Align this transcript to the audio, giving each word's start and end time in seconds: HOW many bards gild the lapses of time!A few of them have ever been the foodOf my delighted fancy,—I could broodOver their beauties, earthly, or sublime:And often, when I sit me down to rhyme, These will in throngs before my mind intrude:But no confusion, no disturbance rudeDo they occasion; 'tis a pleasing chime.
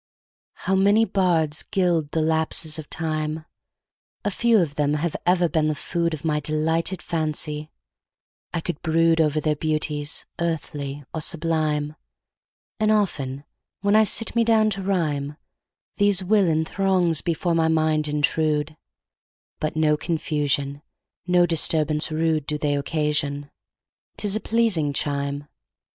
HOW 0.65 0.73
many 0.73 1.05
bards 1.05 1.61
gild 1.61 2.09
the 2.09 2.23
lapses 2.23 2.79
of 2.79 2.89
time!A 2.89 4.31
few 4.31 4.57
of 4.57 4.73
them 4.73 4.95
have 4.95 5.15
ever 5.27 5.47
been 5.47 5.67
the 5.67 5.75
foodOf 5.75 6.23
my 6.23 6.39
delighted 6.39 7.03
fancy,—I 7.03 8.61
could 8.61 8.81
broodOver 8.81 9.39
their 9.39 9.55
beauties, 9.55 10.25
earthly, 10.39 11.03
or 11.13 11.21
sublime:And 11.21 12.91
often, 12.91 13.43
when 13.81 13.95
I 13.95 14.03
sit 14.03 14.35
me 14.35 14.43
down 14.43 14.71
to 14.71 14.81
rhyme, 14.81 15.37
These 15.97 16.23
will 16.23 16.47
in 16.47 16.65
throngs 16.65 17.21
before 17.21 17.53
my 17.53 17.67
mind 17.67 18.07
intrude:But 18.07 19.75
no 19.75 19.97
confusion, 19.97 20.81
no 21.27 21.45
disturbance 21.45 22.07
rudeDo 22.07 22.59
they 22.59 22.75
occasion; 22.75 23.51
'tis 24.17 24.35
a 24.35 24.39
pleasing 24.39 24.93
chime. 24.93 25.47